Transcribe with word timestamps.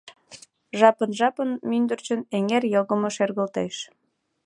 Жапын-жапын 0.79 1.49
мӱндырчын 1.69 2.21
эҥер 2.37 2.63
йогымо 2.73 3.09
шергылтеш. 3.15 3.75